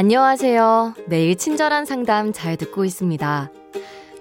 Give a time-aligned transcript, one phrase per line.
[0.00, 0.94] 안녕하세요.
[1.08, 3.50] 매일 친절한 상담 잘 듣고 있습니다.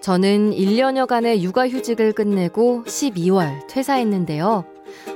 [0.02, 4.66] 저는 1년여간의 육아휴직을 끝내고 12월 퇴사했는데요.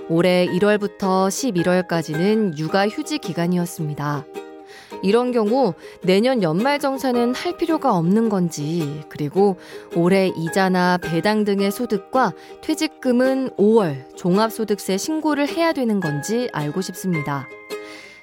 [0.08, 4.24] 올해 1월부터 11월까지는 육아휴직 기간이었습니다.
[5.02, 9.58] 이런 경우 내년 연말정산은 할 필요가 없는 건지, 그리고
[9.98, 17.50] 올해 이자나 배당 등의 소득과 퇴직금은 5월 종합소득세 신고를 해야 되는 건지 알고 싶습니다.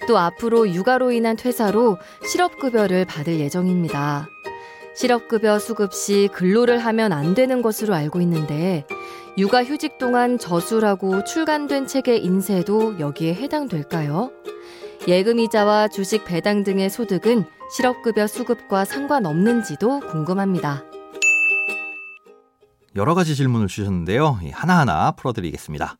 [0.07, 4.29] 또 앞으로 육아로 인한 퇴사로 실업급여를 받을 예정입니다.
[4.95, 8.85] 실업급여 수급 시 근로를 하면 안 되는 것으로 알고 있는데
[9.39, 14.33] 육아 휴직 동안 저술하고 출간된 책의 인세도 여기에 해당될까요?
[15.07, 17.45] 예금이자와 주식 배당 등의 소득은
[17.75, 20.85] 실업급여 수급과 상관없는지도 궁금합니다.
[22.97, 24.41] 여러 가지 질문을 주셨는데요.
[24.53, 25.97] 하나하나 풀어드리겠습니다.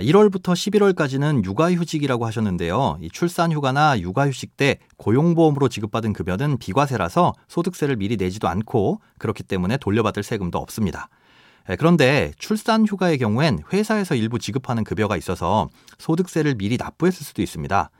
[0.00, 2.98] 1월부터 11월까지는 육아휴직이라고 하셨는데요.
[3.00, 10.22] 이 출산휴가나 육아휴직 때 고용보험으로 지급받은 급여는 비과세라서 소득세를 미리 내지도 않고 그렇기 때문에 돌려받을
[10.22, 11.08] 세금도 없습니다.
[11.78, 17.90] 그런데 출산휴가의 경우엔 회사에서 일부 지급하는 급여가 있어서 소득세를 미리 납부했을 수도 있습니다.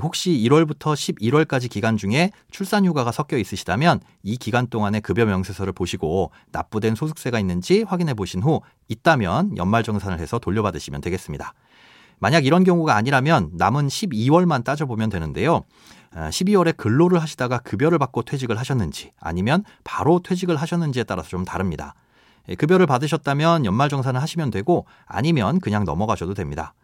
[0.00, 6.30] 혹시 1월부터 11월까지 기간 중에 출산 휴가가 섞여 있으시다면 이 기간 동안의 급여 명세서를 보시고
[6.52, 11.54] 납부된 소득세가 있는지 확인해 보신 후 있다면 연말 정산을 해서 돌려받으시면 되겠습니다.
[12.20, 15.62] 만약 이런 경우가 아니라면 남은 12월만 따져보면 되는데요.
[16.12, 21.94] 12월에 아, 근로를 하시다가 급여를 받고 퇴직을 하셨는지 아니면 바로 퇴직을 하셨는지에 따라서 좀 다릅니다.
[22.48, 26.74] 예, 급여를 받으셨다면 연말정산을 하시면 되고 아니면 그냥 넘어가셔도 됩니다.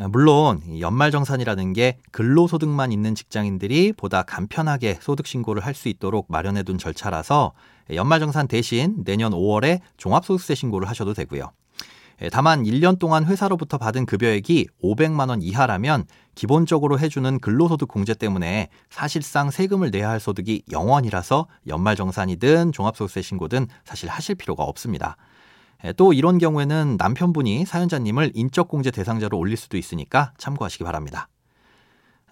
[0.00, 6.62] 아, 물론 연말정산이라는 게 근로소득만 있는 직장인들이 보다 간편하게 소득 신고를 할 수 있도록 마련해
[6.62, 7.52] 둔 절차라서
[7.92, 11.52] 연말정산 대신 내년 5월에 종합소득세 신고를 하셔도 되고요.
[12.22, 18.68] 예, 다만 1년 동안 회사로부터 받은 급여액이 500만 원 이하라면 기본적으로 해주는 근로소득 공제 때문에
[18.90, 25.16] 사실상 세금을 내야 할 소득이 0원이라서 연말정산이든 종합소득세 신고든 사실 하실 필요가 없습니다.
[25.84, 31.28] 예, 또 이런 경우에는 남편분이 사연자님을 인적공제 대상자로 올릴 수도 있으니까 참고하시기 바랍니다.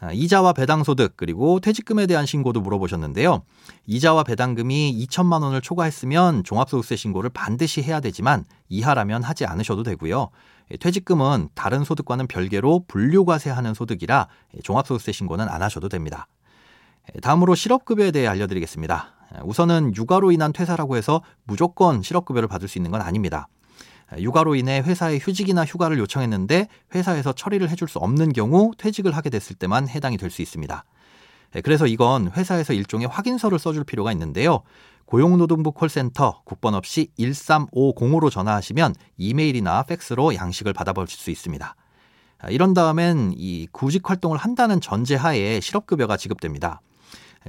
[0.00, 3.42] 아, 이자와 배당소득 그리고 퇴직금에 대한 신고도 물어보셨는데요.
[3.87, 10.31] 이자와 배당금이 2천만 원을 초과했으면 종합소득세 신고를 반드시 해야 되지만 이하라면 하지 않으셔도 되고요.
[10.70, 14.28] 예, 퇴직금은 다른 소득과는 별개로 분류과세하는 소득이라
[14.62, 16.28] 종합소득세 신고는 안 하셔도 됩니다.
[17.14, 19.18] 예, 다음으로 실업급여에 대해 알려드리겠습니다.
[19.44, 23.49] 우선은 육아로 인한 퇴사라고 해서 무조건 실업급여를 받을 수 있는 건 아닙니다.
[24.16, 29.56] 육아로 인해 회사에 휴직이나 휴가를 요청했는데 회사에서 처리를 해줄 수 없는 경우 퇴직을 하게 됐을
[29.56, 30.84] 때만 해당이 될 수 있습니다.
[31.62, 34.62] 그래서 이건 회사에서 일종의 확인서를 써줄 필요가 있는데요.
[35.06, 41.75] 고용노동부 콜센터 국번 없이 1350으로 전화하시면 이메일이나 팩스로 양식을 받아보실 수 있습니다.
[42.50, 46.83] 이런 다음엔 이 구직 활동을 한다는 전제 하에 실업급여가 지급됩니다.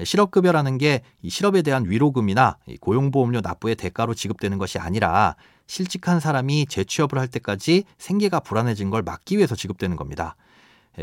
[0.04, 5.36] 실업급여라는 게 실업에 대한 위로금이나 고용보험료 납부의 대가로 지급되는 것이 아니라
[5.68, 10.36] 실직한 사람이 재취업을 할 때까지 생계가 불안해진 걸 막기 위해서 지급되는 겁니다.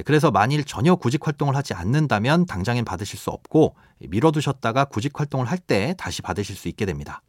[0.05, 5.59] 그래서 만일 전혀 구직 활동을 하지 않는다면 당장엔 받으실 수 없고 미뤄두셨다가 구직 활동을 할
[5.59, 7.23] 때 다시 받으실 수 있게 됩니다.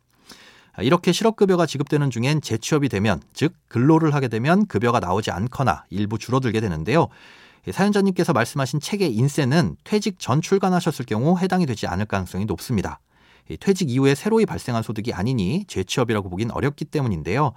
[0.80, 6.60] 이렇게 실업급여가 지급되는 중엔 재취업이 되면, 즉, 근로를 하게 되면 급여가 나오지 않거나 일부 줄어들게
[6.60, 7.08] 되는데요.
[7.72, 13.00] 사연자님께서 말씀하신 책의 인세는 퇴직 전 출간하셨을 경우 해당이 되지 않을 가능성이 높습니다.
[13.60, 17.54] 퇴직 이후에 새로이 발생한 소득이 아니니 재취업이라고 보긴 어렵기 때문인데요.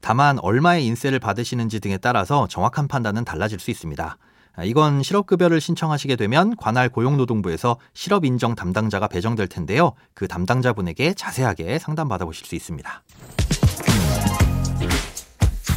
[0.00, 4.18] 다만 얼마의 인세를 받으시는지 등에 따라서 정확한 판단은 달라질 수 있습니다.
[4.64, 9.92] 이건 실업급여를 신청하시게 되면 관할 고용노동부에서 실업인정 담당자가 배정될 텐데요.
[10.12, 13.02] 그 담당자분에게 자세하게 상담받아 보실 수 있습니다.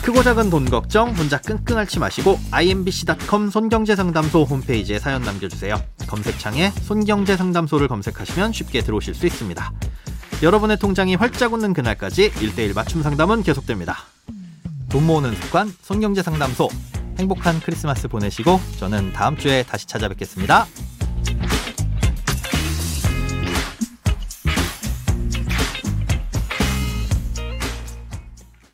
[0.05, 5.81] 크고 작은 돈 걱정 혼자 끙끙 앓지 마시고 imbc.com 손경제상담소 홈페이지에 사연 남겨주세요.
[6.05, 9.73] 검색창에 손경제상담소를 검색하시면 쉽게 들어오실 수 있습니다.
[10.43, 13.97] 여러분의 통장이 활짝 웃는 그날까지 1대1 맞춤 상담은 계속됩니다.
[14.89, 16.69] 돈 모으는 습관 손경제상담소
[17.17, 20.67] 행복한 크리스마스 보내시고 저는 다음 주에 다시 찾아뵙겠습니다.